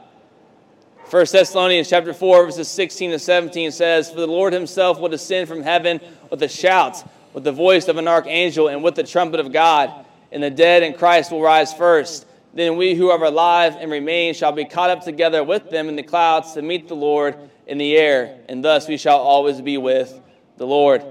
1 1.09 1.27
Thessalonians 1.31 1.89
chapter 1.89 2.13
4, 2.13 2.47
verses 2.47 2.69
16 2.69 3.13
to 3.13 3.19
17 3.19 3.71
says, 3.71 4.11
For 4.11 4.19
the 4.19 4.27
Lord 4.27 4.53
himself 4.53 4.99
will 4.99 5.09
descend 5.09 5.49
from 5.49 5.63
heaven 5.63 6.01
with 6.31 6.43
a 6.43 6.49
shout, 6.49 7.09
with 7.33 7.45
the 7.45 7.53
voice 7.53 7.87
of 7.87 7.97
an 7.97 8.09
archangel, 8.09 8.69
and 8.69 8.83
with 8.83 8.97
the 8.97 9.05
trumpet 9.05 9.39
of 9.39 9.53
God 9.53 10.05
and 10.33 10.43
the 10.43 10.51
dead 10.51 10.83
in 10.83 10.95
Christ 10.95 11.31
will 11.31 11.43
rise 11.43 11.73
first. 11.73 12.27
Then 12.55 12.77
we 12.77 12.95
who 12.95 13.11
are 13.11 13.23
alive 13.23 13.77
and 13.79 13.91
remain 13.91 14.35
shall 14.35 14.53
be 14.53 14.65
caught 14.65 14.91
up 14.91 15.05
together 15.05 15.45
with 15.45 15.71
them 15.71 15.89
in 15.89 15.95
the 15.95 16.03
clouds 16.03 16.55
to 16.55 16.63
meet 16.63 16.89
the 16.89 16.97
Lord 16.97 17.37
in 17.67 17.79
the 17.79 17.97
air, 17.97 18.41
and 18.49 18.65
thus 18.65 18.89
we 18.89 18.97
shall 18.97 19.19
always 19.19 19.61
be 19.61 19.79
with 19.79 20.21
the 20.57 20.67
Lord. 20.67 21.03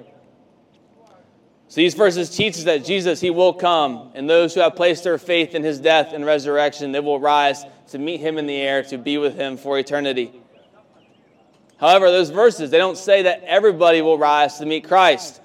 So 1.68 1.76
these 1.76 1.94
verses 1.94 2.30
teach 2.36 2.56
us 2.56 2.64
that 2.66 2.84
Jesus, 2.84 3.22
he 3.22 3.30
will 3.30 3.54
come, 3.54 4.12
and 4.14 4.30
those 4.30 4.54
who 4.54 4.60
have 4.60 4.76
placed 4.76 5.06
their 5.06 5.18
faith 5.18 5.56
in 5.56 5.64
his 5.64 5.80
death 5.80 6.12
and 6.12 6.26
resurrection, 6.26 6.92
they 6.92 7.00
will 7.00 7.20
rise 7.20 7.64
to 7.92 7.98
meet 7.98 8.20
him 8.20 8.38
in 8.38 8.46
the 8.46 8.58
air, 8.58 8.84
to 8.84 8.98
be 8.98 9.18
with 9.18 9.36
him 9.36 9.56
for 9.56 9.80
eternity. 9.80 10.34
However, 11.78 12.12
those 12.12 12.30
verses, 12.30 12.72
they 12.72 12.78
don't 12.78 12.98
say 12.98 13.24
that 13.24 13.44
everybody 13.46 14.02
will 14.02 14.18
rise 14.18 14.58
to 14.58 14.66
meet 14.66 14.88
Christ. 14.88 15.42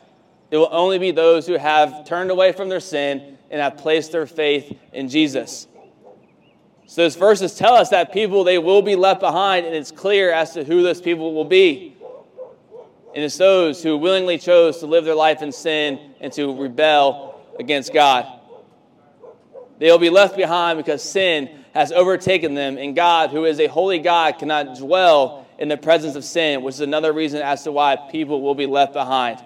It 0.51 0.57
will 0.57 0.69
only 0.71 0.99
be 0.99 1.11
those 1.13 1.47
who 1.47 1.57
have 1.57 2.05
turned 2.05 2.31
away 2.31 2.53
from 2.53 2.69
their 2.69 2.81
sin 2.81 3.39
and 3.51 3.61
have 3.61 3.77
placed 3.79 4.13
their 4.13 4.27
faith 4.27 4.77
in 4.93 5.09
Jesus. 5.09 5.69
So 6.87 7.03
those 7.03 7.17
verses 7.17 7.55
tell 7.55 7.75
us 7.75 7.91
that 7.91 8.13
people 8.13 8.45
they 8.45 8.59
will 8.59 8.81
be 8.81 8.95
left 8.95 9.21
behind, 9.21 9.67
and 9.67 9.75
it's 9.75 9.91
clear 9.91 10.33
as 10.33 10.55
to 10.55 10.65
who 10.65 10.83
those 10.83 11.01
people 11.01 11.35
will 11.35 11.45
be. 11.45 11.97
And 13.15 13.25
it's 13.25 13.37
those 13.37 13.83
who 13.83 13.97
willingly 13.97 14.39
chose 14.39 14.79
to 14.79 14.87
live 14.87 15.05
their 15.05 15.15
life 15.15 15.43
in 15.43 15.51
sin 15.51 15.99
and 16.21 16.33
to 16.35 16.55
rebel 16.61 17.41
against 17.59 17.93
God. 17.93 18.27
They'll 19.79 19.99
be 19.99 20.11
left 20.11 20.37
behind 20.37 20.79
because 20.79 21.03
sin 21.03 21.65
has 21.75 21.93
overtaken 21.93 22.55
them, 22.55 22.79
and 22.79 22.95
God, 22.95 23.31
who 23.31 23.45
is 23.45 23.59
a 23.59 23.67
holy 23.67 23.99
God, 23.99 24.39
cannot 24.39 24.79
dwell 24.79 25.47
in 25.59 25.69
the 25.69 25.77
presence 25.77 26.15
of 26.15 26.25
sin, 26.25 26.63
which 26.63 26.77
is 26.77 26.81
another 26.81 27.13
reason 27.13 27.43
as 27.43 27.65
to 27.65 27.73
why 27.73 27.97
people 27.97 28.43
will 28.43 28.55
be 28.55 28.67
left 28.67 28.93
behind. 28.93 29.43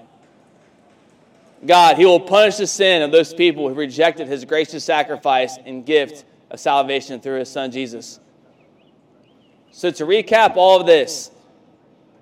God, 1.65 1.97
He 1.97 2.05
will 2.05 2.21
punish 2.21 2.57
the 2.57 2.67
sin 2.67 3.03
of 3.03 3.13
those 3.13 3.33
people 3.35 3.69
who 3.69 3.75
rejected 3.75 4.29
His 4.29 4.45
gracious 4.45 4.85
sacrifice 4.85 5.59
and 5.65 5.85
gift 5.85 6.25
of 6.51 6.61
salvation 6.61 7.21
through 7.21 7.39
His 7.39 7.49
Son 7.49 7.71
Jesus. 7.71 8.21
So, 9.71 9.91
to 9.91 10.05
recap 10.05 10.57
all 10.57 10.81
of 10.81 10.87
this, 10.87 11.31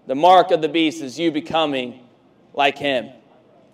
the 0.07 0.15
mark 0.15 0.51
of 0.51 0.61
the 0.61 0.69
beast 0.69 1.03
is 1.03 1.19
you 1.19 1.31
becoming 1.31 2.07
like 2.53 2.79
Him. 2.79 3.11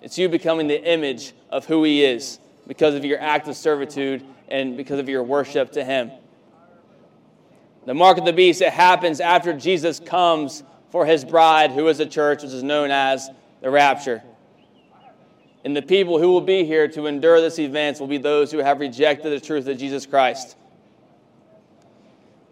It's 0.03 0.19
you 0.19 0.29
becoming 0.29 0.67
the 0.69 0.83
image 0.83 1.33
of 1.51 1.67
who 1.67 1.83
He 1.85 2.05
is 2.05 2.39
because 2.67 2.95
of 2.95 3.05
your 3.05 3.21
act 3.21 3.49
of 3.49 3.57
servitude 3.57 4.25
and 4.49 4.77
because 4.77 4.99
of 4.99 5.09
your 5.09 5.23
worship 5.23 5.73
to 5.73 5.85
Him. 5.85 6.11
The 7.87 7.95
mark 7.95 8.19
of 8.19 8.25
the 8.25 8.33
beast, 8.33 8.63
it 8.63 8.73
happens 8.73 9.21
after 9.21 9.53
Jesus 9.53 10.01
comes 10.01 10.63
for 10.91 11.05
His 11.05 11.25
bride, 11.25 11.73
who 11.73 11.89
is 11.89 12.01
a 12.01 12.07
church, 12.07 12.43
which 12.43 12.53
is 12.53 12.63
known 12.63 12.91
as 12.91 13.29
the 13.61 13.71
rapture. 13.71 14.23
And 15.65 15.75
the 15.75 15.83
people 15.83 16.19
who 16.19 16.29
will 16.29 16.43
be 16.43 16.65
here 16.65 16.87
to 16.89 17.07
endure 17.07 17.41
this 17.41 17.59
event 17.59 17.99
will 17.99 18.07
be 18.07 18.19
those 18.19 18.53
who 18.53 18.59
have 18.59 18.81
rejected 18.81 19.31
the 19.31 19.45
truth 19.45 19.67
of 19.67 19.79
Jesus 19.79 20.05
Christ. 20.05 20.57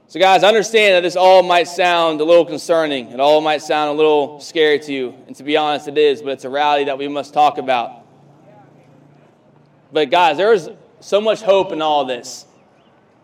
So, 0.08 0.18
guys, 0.18 0.42
understand 0.42 0.94
that 0.94 1.02
this 1.02 1.16
all 1.16 1.42
might 1.42 1.68
sound 1.68 2.20
a 2.20 2.24
little 2.24 2.44
concerning. 2.44 3.10
It 3.12 3.20
all 3.20 3.40
might 3.40 3.62
sound 3.62 3.90
a 3.90 3.92
little 3.92 4.40
scary 4.40 4.78
to 4.80 4.92
you. 4.92 5.14
And 5.26 5.36
to 5.36 5.42
be 5.42 5.56
honest, 5.56 5.88
it 5.88 5.96
is, 5.96 6.22
but 6.22 6.32
it's 6.32 6.44
a 6.44 6.50
reality 6.50 6.84
that 6.84 6.98
we 6.98 7.08
must 7.08 7.32
talk 7.32 7.58
about. 7.58 8.04
But, 9.90 10.10
guys, 10.10 10.38
there 10.38 10.52
is 10.52 10.70
so 11.00 11.20
much 11.20 11.42
hope 11.42 11.72
in 11.72 11.82
all 11.82 12.04
this. 12.04 12.46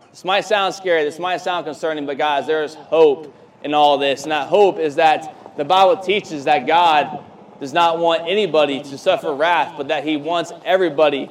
This 0.09 0.25
might 0.25 0.41
sound 0.41 0.73
scary, 0.73 1.03
this 1.03 1.19
might 1.19 1.41
sound 1.41 1.65
concerning, 1.65 2.05
but, 2.05 2.17
guys, 2.17 2.47
there 2.47 2.63
is 2.63 2.75
hope 2.75 3.35
in 3.63 3.73
all 3.73 3.97
this. 3.97 4.23
And 4.23 4.31
that 4.31 4.47
hope 4.47 4.79
is 4.79 4.95
that 4.95 5.57
the 5.57 5.65
Bible 5.65 5.97
teaches 6.01 6.45
that 6.45 6.65
God 6.65 7.23
does 7.59 7.73
not 7.73 7.99
want 7.99 8.23
anybody 8.27 8.81
to 8.83 8.97
suffer 8.97 9.33
wrath, 9.33 9.75
but 9.77 9.89
that 9.89 10.03
he 10.03 10.17
wants 10.17 10.51
everybody 10.63 11.29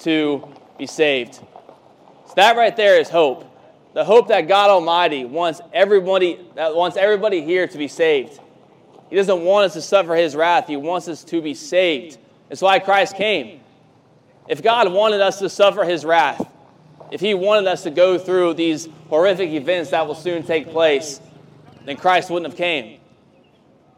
to 0.00 0.46
be 0.78 0.86
saved. 0.86 1.34
So 1.34 2.34
that 2.36 2.56
right 2.56 2.76
there 2.76 3.00
is 3.00 3.08
hope. 3.08 3.46
The 3.92 4.04
hope 4.04 4.28
that 4.28 4.42
God 4.42 4.70
Almighty 4.70 5.24
wants 5.24 5.60
everybody 5.72 6.38
that 6.54 6.76
wants 6.76 6.96
everybody 6.96 7.42
here 7.42 7.66
to 7.66 7.78
be 7.78 7.88
saved. 7.88 8.38
He 9.08 9.16
doesn't 9.16 9.42
want 9.42 9.66
us 9.66 9.72
to 9.72 9.82
suffer 9.82 10.14
his 10.14 10.36
wrath. 10.36 10.68
He 10.68 10.76
wants 10.76 11.08
us 11.08 11.24
to 11.24 11.42
be 11.42 11.54
saved. 11.54 12.18
That's 12.48 12.62
why 12.62 12.78
Christ 12.78 13.16
came. 13.16 13.60
If 14.46 14.62
God 14.62 14.92
wanted 14.92 15.20
us 15.20 15.40
to 15.40 15.48
suffer 15.48 15.84
his 15.84 16.04
wrath, 16.04 16.46
if 17.10 17.20
he 17.20 17.34
wanted 17.34 17.66
us 17.66 17.82
to 17.82 17.90
go 17.90 18.18
through 18.18 18.54
these 18.54 18.88
horrific 19.08 19.50
events 19.50 19.90
that 19.90 20.06
will 20.06 20.14
soon 20.14 20.44
take 20.44 20.70
place, 20.70 21.20
then 21.84 21.96
Christ 21.96 22.30
wouldn't 22.30 22.52
have 22.52 22.56
came. 22.56 22.99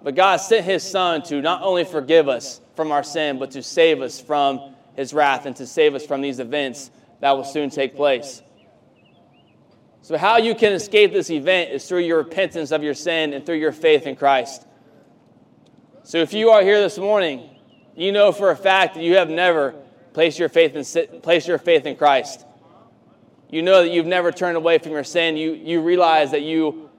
But 0.03 0.15
God 0.15 0.37
sent 0.37 0.65
his 0.65 0.83
son 0.83 1.23
to 1.25 1.41
not 1.41 1.63
only 1.63 1.85
forgive 1.85 2.29
us 2.29 2.61
from 2.75 2.91
our 2.91 3.03
sin, 3.03 3.39
but 3.39 3.53
to 3.53 3.63
save 3.63 4.01
us 4.01 4.21
from 4.21 4.75
his 4.97 5.15
wrath 5.15 5.47
and 5.47 5.55
to 5.57 5.67
save 5.67 5.95
us 5.95 6.05
from 6.05 6.21
these 6.21 6.41
events 6.41 6.91
that 7.21 7.33
will 7.33 7.45
soon 7.45 7.71
take 7.71 7.95
place. 7.95 8.43
So, 10.03 10.19
how 10.19 10.39
you 10.39 10.55
can 10.57 10.73
escape 10.73 11.13
this 11.13 11.31
event 11.31 11.71
is 11.71 11.87
through 11.87 12.01
your 12.01 12.19
repentance 12.19 12.73
of 12.73 12.83
your 12.83 12.95
sin 12.95 13.33
and 13.33 13.47
through 13.47 13.59
your 13.59 13.71
faith 13.71 14.07
in 14.07 14.17
Christ. 14.17 14.67
So 16.05 16.19
if 16.19 16.33
you 16.33 16.51
are 16.51 16.63
here 16.63 16.81
this 16.81 16.99
morning, 16.99 17.49
you 17.95 18.11
know 18.11 18.33
for 18.33 18.51
a 18.51 18.57
fact 18.57 18.95
that 18.95 19.05
you 19.05 19.17
have 19.17 19.31
never 19.31 19.75
placed 20.13 20.39
your 20.39 20.49
faith 20.49 20.75
in, 20.75 21.21
placed 21.21 21.47
your 21.47 21.59
faith 21.59 21.87
in 21.87 21.95
Christ. 21.95 22.45
You 23.51 23.63
know 23.63 23.83
that 23.83 23.91
you've 23.91 24.07
never 24.07 24.33
turned 24.33 24.57
away 24.57 24.79
from 24.79 24.93
your 24.93 25.05
sin. 25.05 25.37
You, 25.37 25.53
you 25.53 25.81
realize 25.81 26.33
that 26.33 26.43
you 26.43 26.91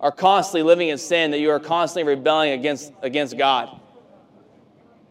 are 0.00 0.12
constantly 0.12 0.62
living 0.62 0.88
in 0.88 0.98
sin, 0.98 1.32
that 1.32 1.40
you 1.40 1.50
are 1.50 1.60
constantly 1.60 2.14
rebelling 2.14 2.52
against, 2.52 2.92
against 3.02 3.36
God. 3.36 3.80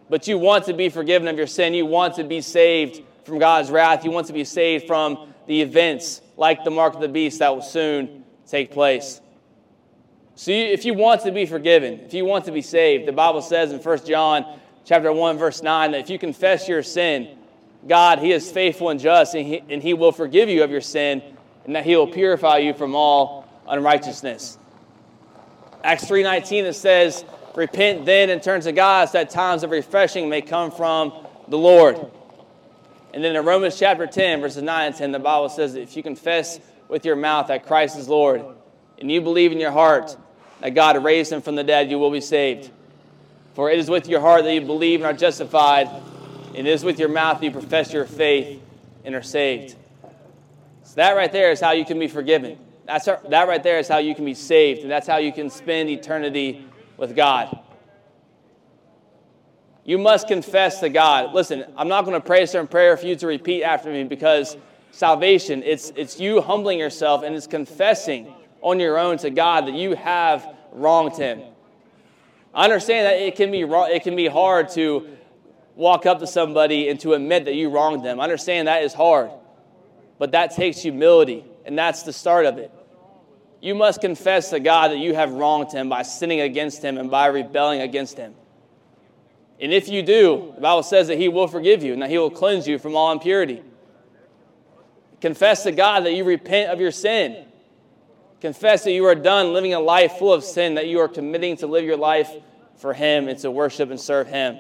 But 0.10 0.28
you 0.28 0.38
want 0.38 0.66
to 0.66 0.74
be 0.74 0.90
forgiven 0.90 1.28
of 1.28 1.38
your 1.38 1.48
sin. 1.48 1.74
You 1.74 1.86
want 1.86 2.16
to 2.16 2.24
be 2.24 2.42
saved 2.42 3.04
from 3.26 3.40
God's 3.40 3.70
wrath. 3.70 4.06
You 4.06 4.12
want 4.12 4.28
to 4.28 4.34
be 4.34 4.46
saved 4.46 4.88
from 4.88 5.34
the 5.48 5.62
events 5.62 6.22
like 6.38 6.64
the 6.64 6.72
mark 6.72 6.94
of 6.94 7.02
the 7.02 7.10
beast 7.10 7.40
that 7.40 7.54
will 7.54 7.62
soon 7.62 8.24
take 8.48 8.72
place. 8.72 9.20
So 10.36 10.52
you, 10.52 10.64
if 10.64 10.86
you 10.86 10.94
want 10.94 11.22
to 11.24 11.32
be 11.32 11.46
forgiven, 11.46 12.00
if 12.02 12.14
you 12.14 12.24
want 12.24 12.46
to 12.46 12.52
be 12.52 12.62
saved, 12.62 13.08
the 13.08 13.12
Bible 13.12 13.42
says 13.42 13.72
in 13.72 13.80
1 13.80 14.06
John 14.06 14.60
chapter 14.86 15.12
1 15.12 15.38
verse 15.38 15.62
9 15.62 15.92
that 15.92 16.02
if 16.02 16.10
you 16.10 16.20
confess 16.20 16.70
your 16.70 16.84
sin, 16.84 17.38
God, 17.88 18.20
he 18.20 18.32
is 18.32 18.50
faithful 18.52 18.90
and 18.90 19.00
just 19.00 19.34
and 19.34 19.46
he, 19.46 19.64
and 19.70 19.82
he 19.82 19.94
will 19.94 20.12
forgive 20.12 20.48
you 20.48 20.64
of 20.64 20.72
your 20.72 20.82
sin 20.82 21.22
and 21.66 21.76
that 21.76 21.86
he 21.86 21.96
will 21.96 22.08
purify 22.08 22.58
you 22.58 22.74
from 22.74 22.96
all 22.96 23.46
unrighteousness. 23.68 24.58
Acts 25.84 26.06
3:19 26.06 26.66
it 26.66 26.74
says, 26.74 27.24
"Repent 27.56 28.06
then 28.06 28.30
and 28.30 28.42
turn 28.42 28.62
to 28.62 28.72
God 28.72 29.10
so 29.10 29.20
that 29.20 29.30
times 29.30 29.64
of 29.64 29.72
refreshing 29.72 30.30
may 30.30 30.42
come 30.42 30.72
from 30.72 31.14
the 31.48 31.58
Lord." 31.58 32.00
And 33.14 33.24
then 33.24 33.36
in 33.36 33.46
Romans 33.46 33.80
chapter 33.80 34.06
10 34.06 34.42
verses 34.42 34.62
9 34.62 34.88
and 34.88 34.96
10 34.96 35.12
the 35.12 35.20
Bible 35.20 35.50
says 35.50 35.74
that 35.74 35.82
if 35.82 35.96
you 35.96 36.04
confess 36.04 36.60
with 36.88 37.06
your 37.06 37.16
mouth 37.16 37.48
that 37.48 37.66
Christ 37.66 37.98
is 37.98 38.08
Lord 38.08 38.44
and 39.00 39.12
you 39.12 39.22
believe 39.22 39.52
in 39.52 39.60
your 39.60 39.72
heart 39.72 40.16
that 40.62 40.72
God 40.72 41.04
raised 41.04 41.32
him 41.32 41.42
from 41.42 41.56
the 41.56 41.64
dead, 41.64 41.90
you 41.90 42.00
will 42.00 42.12
be 42.12 42.22
saved. 42.22 42.72
For 43.54 43.72
it 43.72 43.80
is 43.80 43.90
with 43.90 44.08
your 44.08 44.22
heart 44.22 44.44
that 44.44 44.54
you 44.54 44.62
believe 44.62 45.02
and 45.02 45.08
are 45.08 45.18
justified, 45.18 45.90
and 46.56 46.68
it 46.68 46.72
is 46.72 46.84
with 46.84 47.00
your 47.00 47.10
mouth 47.10 47.40
that 47.40 47.46
you 47.46 47.52
profess 47.52 47.94
your 47.94 48.06
faith 48.06 48.62
and 49.04 49.16
are 49.16 49.24
saved. 49.24 49.76
So 50.84 50.96
that 50.96 51.16
right 51.16 51.32
there 51.32 51.52
is 51.52 51.60
how 51.60 51.72
you 51.72 51.86
can 51.86 52.00
be 52.00 52.08
forgiven. 52.08 52.58
That's 52.88 53.06
that 53.06 53.48
right 53.48 53.62
there 53.62 53.80
is 53.80 53.88
how 53.88 53.98
you 53.98 54.16
can 54.16 54.26
be 54.26 54.34
saved, 54.34 54.82
and 54.82 54.90
that's 54.90 55.08
how 55.08 55.18
you 55.18 55.34
can 55.34 55.50
spend 55.50 55.90
eternity 55.90 56.66
with 56.96 57.16
God. 57.16 57.60
You 59.84 59.98
must 59.98 60.28
confess 60.28 60.80
to 60.80 60.90
God. 60.90 61.34
Listen, 61.34 61.66
I'm 61.78 61.90
not 61.90 62.06
going 62.06 62.20
to 62.20 62.26
pray 62.26 62.44
a 62.44 62.48
certain 62.48 62.68
prayer 62.68 62.98
for 62.98 63.06
you 63.06 63.16
to 63.18 63.28
repeat 63.28 63.64
after 63.64 63.92
me 63.92 64.04
because 64.06 64.58
salvation, 64.92 65.64
it's, 65.64 65.92
it's 65.96 66.20
you 66.20 66.42
humbling 66.42 66.80
yourself 66.80 67.24
and 67.24 67.36
it's 67.36 67.48
confessing 67.48 68.34
on 68.62 68.80
your 68.80 68.98
own 68.98 69.18
to 69.20 69.30
God 69.30 69.68
that 69.68 69.76
you 69.76 69.96
have 69.96 70.56
wronged 70.72 71.16
him. 71.18 71.42
I 72.54 72.64
understand 72.64 73.06
that 73.06 73.22
it 73.22 73.36
can 73.36 73.52
be 73.52 73.62
it 73.62 74.04
can 74.04 74.16
be 74.16 74.28
hard 74.28 74.70
to 74.70 75.08
walk 75.76 76.06
up 76.06 76.20
to 76.20 76.28
somebody 76.28 76.90
and 76.90 77.00
to 77.02 77.14
admit 77.14 77.46
that 77.46 77.54
you 77.54 77.70
wronged 77.70 78.04
them. 78.04 78.20
I 78.20 78.24
understand 78.24 78.68
that 78.68 78.84
is 78.84 78.94
hard. 78.94 79.30
But 80.18 80.32
that 80.32 80.52
takes 80.52 80.80
humility, 80.80 81.46
and 81.66 81.78
that's 81.78 82.04
the 82.04 82.12
start 82.12 82.46
of 82.46 82.58
it. 82.58 82.72
You 83.62 83.76
must 83.76 84.02
confess 84.02 84.52
to 84.52 84.60
God 84.60 84.92
that 84.92 84.98
you 84.98 85.16
have 85.16 85.34
wronged 85.34 85.72
him 85.72 85.90
by 85.90 86.04
sinning 86.04 86.42
against 86.42 86.84
him 86.84 86.98
and 86.98 87.10
by 87.10 87.28
rebelling 87.28 87.82
against 87.82 88.18
him. 88.18 88.36
And 89.60 89.74
if 89.74 89.90
you 89.90 90.04
do, 90.04 90.54
the 90.56 90.62
Bible 90.62 90.84
says 90.84 91.08
that 91.08 91.18
he 91.18 91.30
will 91.30 91.48
forgive 91.48 91.84
you 91.84 91.94
and 91.94 92.02
that 92.02 92.10
he 92.10 92.18
will 92.18 92.30
cleanse 92.30 92.68
you 92.68 92.78
from 92.78 92.96
all 92.96 93.12
impurity. 93.12 93.64
Confess 95.20 95.64
to 95.64 95.72
God 95.72 96.06
that 96.06 96.14
you 96.14 96.24
repent 96.24 96.72
of 96.72 96.80
your 96.80 96.92
sin 96.92 97.48
Confess 98.40 98.84
that 98.84 98.92
you 98.92 99.06
are 99.06 99.16
done 99.16 99.54
living 99.54 99.74
a 99.74 99.80
life 99.80 100.14
full 100.14 100.34
of 100.34 100.44
sin, 100.44 100.76
that 100.76 100.88
you 100.88 101.00
are 101.00 101.08
committing 101.08 101.58
to 101.58 101.68
live 101.68 101.84
your 101.84 101.98
life 101.98 102.32
for 102.76 102.94
Him 102.94 103.28
and 103.28 103.40
to 103.40 103.50
worship 103.50 103.90
and 103.90 104.00
serve 104.00 104.28
Him. 104.28 104.58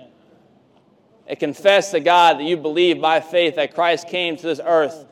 And 1.27 1.37
confess 1.37 1.91
to 1.91 1.99
God 1.99 2.39
that 2.39 2.43
you 2.43 2.57
believe 2.57 2.99
by 2.99 3.19
faith 3.19 3.55
that 3.55 3.75
Christ 3.75 4.07
came 4.07 4.35
to 4.37 4.43
this 4.43 4.61
earth 4.63 5.05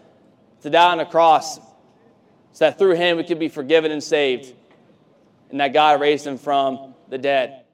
to 0.62 0.70
die 0.70 0.92
on 0.92 0.98
the 0.98 1.05
cross 1.05 1.60
so 2.55 2.63
that 2.63 2.79
through 2.79 2.96
Him 2.96 3.18
we 3.18 3.25
could 3.25 3.37
be 3.37 3.50
forgiven 3.50 3.91
and 3.91 4.01
saved, 4.01 4.53
and 5.51 5.59
that 5.59 5.74
God 5.74 6.00
raised 6.00 6.25
Him 6.25 6.37
from 6.37 6.96
the 7.09 7.18
dead. 7.18 7.65